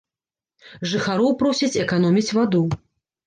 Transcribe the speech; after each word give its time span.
Жыхароў 0.93 1.29
просяць 1.43 1.79
эканоміць 1.83 2.27
ваду. 2.39 2.63